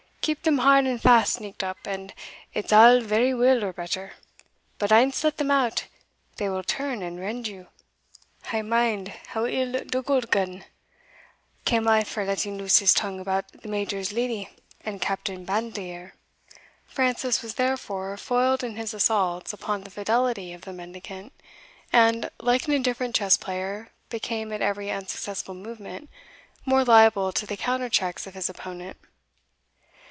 [0.23, 2.13] Keep them hard and fast sneaked up, and
[2.53, 4.13] it's a' very weel or better
[4.77, 5.87] but ance let them out,
[6.37, 7.69] they will turn and rend you.
[8.53, 10.63] I mind how ill Dugald Gunn
[11.65, 14.47] cam aff for letting loose his tongue about the Major's leddy
[14.85, 16.13] and Captain Bandilier."
[16.85, 21.33] Francis was therefore foiled in his assaults upon the fidelity of the mendicant,
[21.91, 26.11] and, like an indifferent chess player, became, at every unsuccessful movement,
[26.63, 28.97] more liable to the counter checks of his opponent.